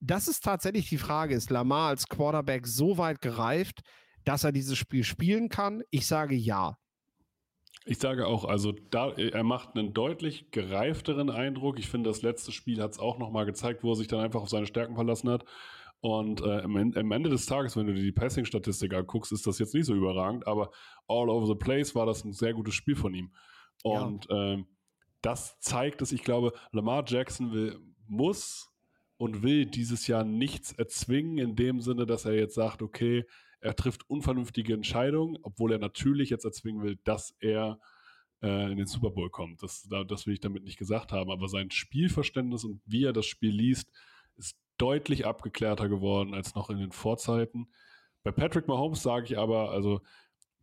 [0.00, 3.82] das ist tatsächlich die Frage, ist Lamar als Quarterback so weit gereift,
[4.24, 5.84] dass er dieses Spiel spielen kann?
[5.90, 6.79] Ich sage ja.
[7.86, 11.78] Ich sage auch, also da, er macht einen deutlich gereifteren Eindruck.
[11.78, 14.42] Ich finde, das letzte Spiel hat es auch nochmal gezeigt, wo er sich dann einfach
[14.42, 15.44] auf seine Stärken verlassen hat.
[16.02, 19.46] Und äh, am, En- am Ende des Tages, wenn du dir die Passing-Statistik anguckst, ist
[19.46, 20.70] das jetzt nicht so überragend, aber
[21.08, 23.32] all over the place war das ein sehr gutes Spiel von ihm.
[23.84, 24.02] Ja.
[24.02, 24.66] Und ähm,
[25.22, 28.70] das zeigt es, ich glaube, Lamar Jackson will, muss
[29.18, 33.26] und will dieses Jahr nichts erzwingen, in dem Sinne, dass er jetzt sagt, okay,
[33.60, 37.78] er trifft unvernünftige Entscheidungen, obwohl er natürlich jetzt erzwingen will, dass er
[38.42, 39.62] äh, in den Super Bowl kommt.
[39.62, 43.12] Das, da- das will ich damit nicht gesagt haben, aber sein Spielverständnis und wie er
[43.12, 43.90] das Spiel liest,
[44.36, 47.68] ist deutlich abgeklärter geworden als noch in den Vorzeiten.
[48.22, 50.00] Bei Patrick Mahomes sage ich aber, also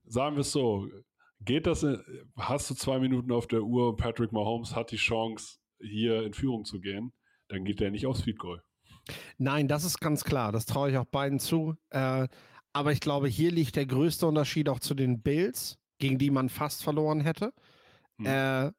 [0.06, 0.88] sagen wir es so,
[1.42, 2.02] geht das, in,
[2.36, 6.34] hast du zwei Minuten auf der Uhr und Patrick Mahomes hat die Chance, hier in
[6.34, 7.14] Führung zu gehen,
[7.48, 8.64] dann geht der nicht aufs Feed Goal.
[9.38, 10.52] Nein, das ist ganz klar.
[10.52, 11.76] Das traue ich auch beiden zu.
[11.92, 12.28] Äh,
[12.78, 16.50] aber ich glaube, hier liegt der größte Unterschied auch zu den Bills, gegen die man
[16.50, 17.52] fast verloren hätte.
[18.20, 18.26] Hm.
[18.26, 18.72] Äh,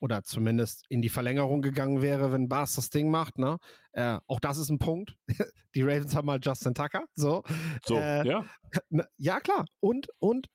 [0.00, 3.38] oder zumindest in die Verlängerung gegangen wäre, wenn Bars das Ding macht.
[3.38, 3.58] Ne?
[3.92, 5.14] Äh, auch das ist ein Punkt.
[5.74, 7.04] die Ravens haben mal Justin Tucker.
[7.14, 7.42] So.
[7.84, 8.44] So, Äh, ja,
[8.88, 9.66] Ne, Ja, klar.
[9.80, 10.48] Und, und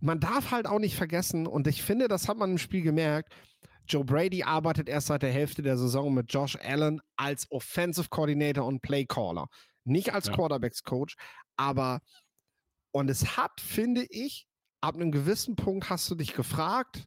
[0.00, 3.32] man darf halt auch nicht vergessen, und ich finde, das hat man im Spiel gemerkt,
[3.88, 8.66] Joe Brady arbeitet erst seit der Hälfte der Saison mit Josh Allen als Offensive Coordinator
[8.66, 9.46] und Play Caller.
[9.84, 10.32] Nicht als Ja.
[10.32, 11.14] Quarterbacks Coach,
[11.56, 12.00] aber
[12.92, 14.46] und es hat, finde ich,
[14.80, 17.04] ab einem gewissen Punkt hast du dich gefragt,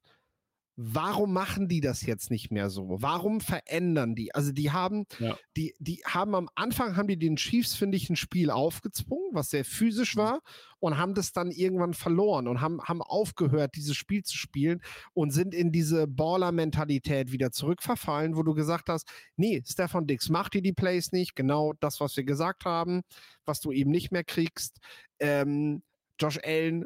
[0.81, 2.85] warum machen die das jetzt nicht mehr so?
[3.01, 4.33] Warum verändern die?
[4.33, 5.37] Also die haben, Ja.
[5.57, 9.49] die, die haben am Anfang haben die den Chiefs, finde ich, ein Spiel aufgezwungen, was
[9.49, 10.19] sehr physisch Mhm.
[10.21, 10.39] war
[10.79, 14.81] und haben das dann irgendwann verloren und haben, haben aufgehört, dieses Spiel zu spielen
[15.13, 20.53] und sind in diese Baller-Mentalität wieder zurückverfallen, wo du gesagt hast, nee, Stefan Dix macht
[20.53, 23.01] dir die Plays nicht, genau das, was wir gesagt haben,
[23.43, 24.77] was du eben nicht mehr kriegst.
[25.19, 25.83] Ähm,
[26.17, 26.85] Josh Allen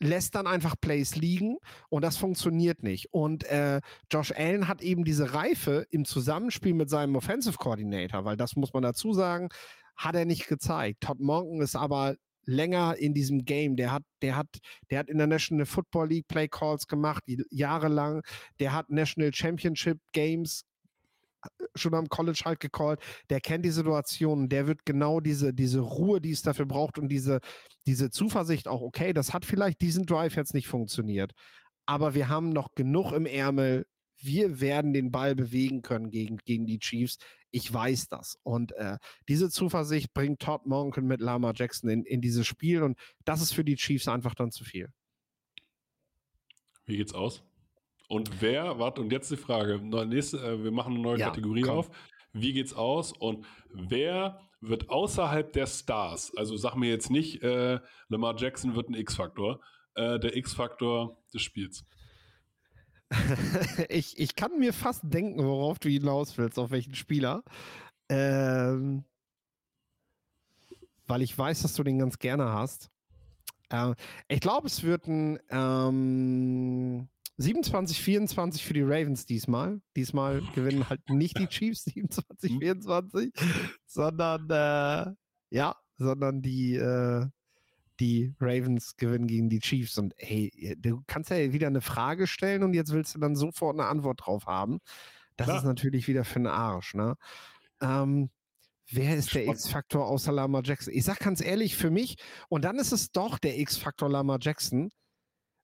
[0.00, 1.56] lässt dann einfach Plays liegen
[1.88, 3.12] und das funktioniert nicht.
[3.12, 3.80] Und äh,
[4.10, 8.72] Josh Allen hat eben diese Reife im Zusammenspiel mit seinem Offensive Coordinator, weil das muss
[8.72, 9.48] man dazu sagen,
[9.96, 11.00] hat er nicht gezeigt.
[11.00, 13.76] Todd Monken ist aber länger in diesem Game.
[13.76, 14.48] Der hat, der hat,
[14.90, 18.22] der hat in der National Football League Play Calls gemacht, jahrelang.
[18.60, 20.64] Der hat National Championship Games
[21.74, 23.00] schon am College halt gecallt.
[23.30, 24.48] Der kennt die Situation.
[24.48, 27.40] Der wird genau diese, diese Ruhe, die es dafür braucht und diese,
[27.86, 31.32] diese Zuversicht auch, okay, das hat vielleicht diesen Drive jetzt nicht funktioniert.
[31.86, 33.86] Aber wir haben noch genug im Ärmel.
[34.16, 37.18] Wir werden den Ball bewegen können gegen, gegen die Chiefs.
[37.50, 38.36] Ich weiß das.
[38.42, 38.96] Und äh,
[39.28, 42.82] diese Zuversicht bringt Todd Monken mit Lama Jackson in, in dieses Spiel.
[42.82, 44.88] Und das ist für die Chiefs einfach dann zu viel.
[46.86, 47.42] Wie geht's aus?
[48.08, 51.62] Und wer, warte, und jetzt die Frage, nächste, äh, wir machen eine neue Ja, Kategorie
[51.62, 51.78] komm.
[51.78, 51.90] auf.
[52.32, 57.78] Wie geht's aus und wer wird außerhalb der Stars, also sag mir jetzt nicht, äh,
[58.08, 59.60] Lamar Jackson wird ein X-Faktor,
[59.94, 61.84] äh, der X-Faktor des Spiels.
[63.88, 67.44] ich, ich kann mir fast denken, worauf du hinaus willst, auf welchen Spieler.
[68.08, 69.04] Ähm,
[71.06, 72.90] weil ich weiß, dass du den ganz gerne hast.
[73.70, 73.94] Ähm,
[74.28, 79.80] ich glaube, es wird ein ähm, 27, 24 für die Ravens diesmal.
[79.96, 82.58] Diesmal gewinnen halt nicht die Chiefs 27, Hm.
[82.60, 83.32] 24,
[83.86, 85.12] sondern äh,
[85.50, 87.26] ja, sondern die, äh,
[88.00, 89.98] die Ravens gewinnen gegen die Chiefs.
[89.98, 93.78] Und hey, du kannst ja wieder eine Frage stellen und jetzt willst du dann sofort
[93.78, 94.78] eine Antwort drauf haben.
[95.36, 95.58] Das Klar.
[95.58, 97.16] ist natürlich wieder für den Arsch, ne?
[97.80, 98.30] Ähm,
[98.90, 99.46] wer ist der.
[99.48, 100.92] X-Faktor außer Lama Jackson?
[100.94, 102.16] Ich sag ganz ehrlich, für mich,
[102.48, 104.90] und dann ist es doch der X-Faktor Lama Jackson.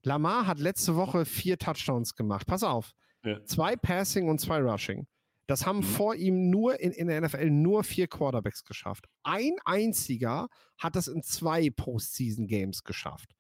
[0.03, 2.47] Lamar hat letzte Woche vier Touchdowns gemacht.
[2.47, 2.91] Pass auf.
[3.25, 3.43] Ja.
[3.45, 5.07] Zwei Passing und zwei Rushing.
[5.47, 5.83] Das haben Mhm.
[5.85, 9.07] vor ihm nur in, in der NFL nur vier Quarterbacks geschafft.
[9.25, 13.33] Ein einziger hat das in zwei Postseason-Games geschafft.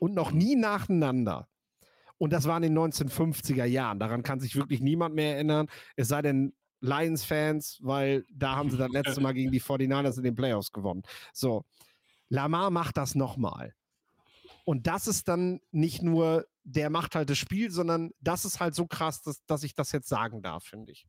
[0.00, 1.48] Und noch nie nacheinander.
[2.18, 3.98] Und das war in den 1950er Jahren.
[4.00, 5.68] Daran kann sich wirklich niemand mehr erinnern.
[5.94, 10.24] Es sei denn Lions-Fans, weil da haben sie das letzte Mal gegen die 49ers in
[10.24, 11.02] den Playoffs gewonnen.
[11.32, 11.64] So,
[12.28, 13.74] Lamar macht das nochmal.
[14.68, 18.74] Und das ist dann nicht nur, der macht halt das Spiel, sondern das ist halt
[18.74, 21.06] so krass, dass, dass ich das jetzt sagen darf, finde ich.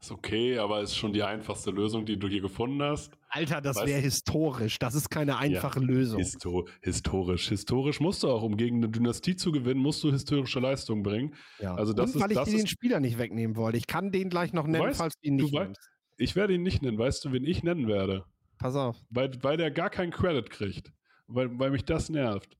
[0.00, 3.16] Ist okay, aber ist schon die einfachste Lösung, die du hier gefunden hast.
[3.28, 4.80] Alter, das Weißt- wäre historisch.
[4.80, 6.18] Das ist keine einfache Lösung.
[6.18, 7.48] Histo historisch.
[7.48, 11.32] Historisch musst du auch, um gegen eine Dynastie zu gewinnen, musst du historische Leistungen bringen.
[11.60, 11.76] Ja.
[11.76, 13.78] also das Und ist- weil ich das dir den ist- Spieler nicht wegnehmen wollte.
[13.78, 15.90] Ich kann den gleich noch nennen, weißt- falls du ihn du nicht weißt- nennst.
[16.18, 16.98] Ich werde ihn nicht nennen.
[16.98, 18.24] Weißt du, wen ich nennen werde?
[18.58, 18.96] Pass auf.
[19.10, 20.92] Weil, weil der gar keinen Credit kriegt.
[21.28, 22.56] Weil, weil mich das nervt.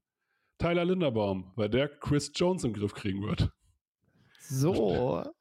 [0.58, 3.50] Tyler Linderbaum, weil der Chris Jones im Griff kriegen wird.
[4.40, 5.24] So.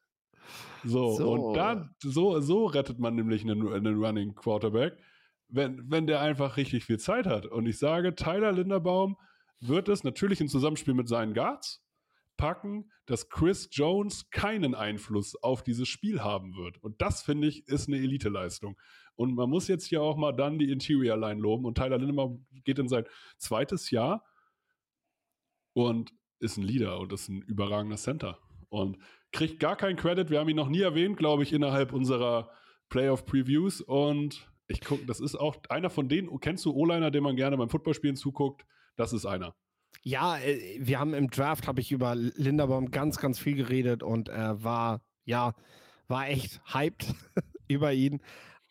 [0.88, 1.32] So, So.
[1.32, 4.96] und dann, so, so rettet man nämlich einen, einen Running Quarterback,
[5.48, 7.48] wenn, wenn der einfach richtig viel Zeit hat.
[7.48, 9.18] Und ich sage, Tyler Linderbaum
[9.60, 11.84] wird es natürlich im Zusammenspiel mit seinen Guards
[12.38, 16.82] packen, dass Chris Jones keinen Einfluss auf dieses Spiel haben wird.
[16.84, 18.78] Und das, finde ich, ist eine Elite-Leistung.
[19.15, 21.65] Und man muss jetzt hier auch mal dann die Interior Line loben.
[21.65, 23.06] Und Tyler Linderbaum geht in sein
[23.38, 24.26] zweites Jahr
[25.74, 28.39] und ist ein Leader und ist ein überragender Center.
[28.69, 28.98] Und
[29.32, 30.30] kriegt gar keinen Credit.
[30.30, 32.52] Wir haben ihn noch nie erwähnt, glaube ich, innerhalb unserer
[32.89, 33.82] Playoff-Previews.
[33.82, 37.58] Und ich gucke, das ist auch einer von denen, kennst du O-Liner, den man gerne
[37.58, 38.65] beim Footballspielen zuguckt?
[38.95, 39.56] Das ist einer.
[40.08, 44.30] Ja, äh, wir haben im Draft, habe ich über Linderbaum ganz, ganz viel geredet und
[44.30, 45.54] er war, ja,
[46.08, 47.08] war echt hyped
[47.68, 48.22] über ihn.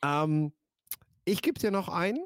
[0.02, 0.52] Ähm,
[1.24, 2.24] ich gebe dir noch einen,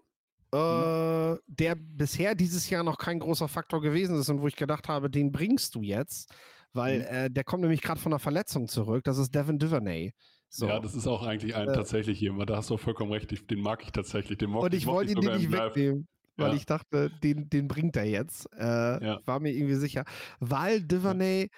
[0.52, 4.88] äh, der bisher dieses Jahr noch kein großer Faktor gewesen ist und wo ich gedacht
[4.88, 6.30] habe, den bringst du jetzt,
[6.74, 7.04] weil Mhm.
[7.06, 9.04] äh, der kommt nämlich gerade von einer Verletzung zurück.
[9.04, 10.12] Das ist Devin Duvernay.
[10.50, 10.66] So.
[10.66, 11.72] Ja, das ist auch eigentlich ein Äh.
[11.72, 12.50] tatsächlich jemand.
[12.50, 13.32] Da hast du vollkommen recht.
[13.32, 14.36] Ich, den mag ich tatsächlich.
[14.36, 16.56] Den mochte, und ich wollte ihn dir nicht wegnehmen, weil Ja.
[16.56, 18.48] ich dachte, den, den bringt er jetzt.
[18.58, 19.20] Äh, Ja.
[19.26, 20.04] War mir irgendwie sicher.
[20.40, 21.50] Weil Duvernay,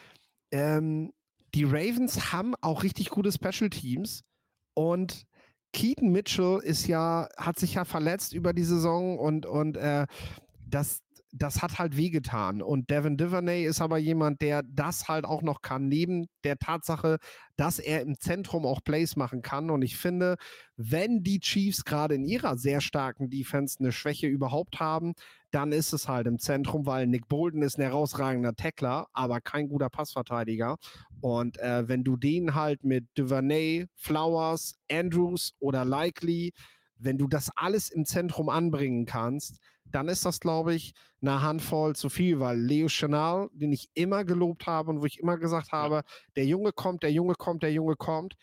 [0.52, 1.12] ähm,
[1.54, 4.22] die Ravens haben auch richtig gute Special Teams
[4.74, 5.26] und
[5.72, 10.06] Keaton Mitchell ist ja, hat sich ja verletzt über die Saison und, und äh,
[10.66, 11.00] das,
[11.32, 12.62] das hat halt wehgetan.
[12.62, 17.18] Und Devin Duvernay ist aber jemand, der das halt auch noch kann, neben der Tatsache,
[17.56, 19.70] dass er im Zentrum auch Plays machen kann.
[19.70, 20.36] Und ich finde,
[20.76, 25.14] wenn die Chiefs gerade in ihrer sehr starken Defense eine Schwäche überhaupt haben,
[25.50, 29.68] dann ist es halt im Zentrum, weil Nick Bolden ist ein herausragender Tackler, aber kein
[29.68, 30.76] guter Passverteidiger.
[31.20, 36.52] Und äh, wenn du den halt mit Duvernay, Flowers, Andrews oder Likely,
[37.00, 41.96] wenn du das alles im Zentrum anbringen kannst, dann ist das, glaube ich, eine Handvoll
[41.96, 45.72] zu viel, weil Leo Chanel, den ich immer gelobt habe und wo ich immer gesagt
[45.72, 46.02] habe, ja.
[46.36, 48.34] der Junge kommt, der Junge kommt, der Junge kommt,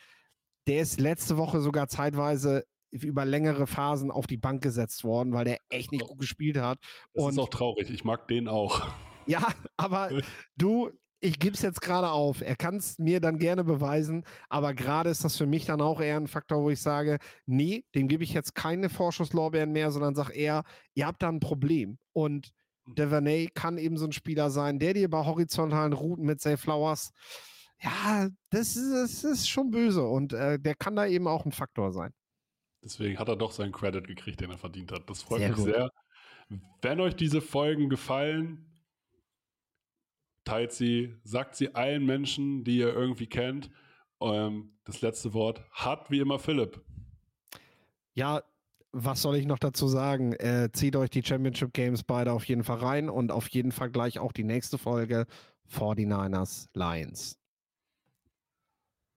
[0.67, 5.46] der ist letzte Woche sogar zeitweise über längere Phasen auf die Bank gesetzt worden, weil
[5.46, 6.80] der echt nicht gut gespielt hat.
[7.13, 7.89] Das und ist auch traurig.
[7.89, 8.88] Ich mag den auch.
[9.26, 10.10] Ja, aber
[10.58, 12.41] du, ich gebe es jetzt gerade auf.
[12.41, 15.99] Er kann es mir dann gerne beweisen, aber gerade ist das für mich dann auch
[15.99, 20.15] eher ein Faktor, wo ich sage, nee, dem gebe ich jetzt keine Vorschusslorbeeren mehr, sondern
[20.15, 21.97] sage eher, ihr habt da ein Problem.
[22.13, 22.51] Und
[22.86, 22.95] hm.
[22.95, 27.12] Devernay kann eben so ein Spieler sein, der dir bei horizontalen Routen mit Safe Flowers,
[27.82, 31.51] ja, das ist, das ist schon böse und äh, der kann da eben auch ein
[31.51, 32.12] Faktor sein.
[32.84, 35.10] Deswegen hat er doch seinen Credit gekriegt, den er verdient hat.
[35.10, 35.65] Das freut sehr mich gut.
[35.65, 35.91] sehr.
[36.82, 38.66] Wenn euch diese Folgen gefallen,
[40.48, 43.70] teilt sie, sagt sie allen Menschen, die ihr irgendwie kennt.
[44.22, 46.82] Ähm, das letzte Wort hat wie immer Philipp.
[48.14, 48.42] Ja,
[48.94, 50.34] was soll ich noch dazu sagen?
[50.34, 53.92] Äh, zieht euch die Championship Games beide auf jeden Fall rein und auf jeden Fall
[53.92, 55.26] gleich auch die nächste Folge
[55.70, 57.38] 49ers Lions.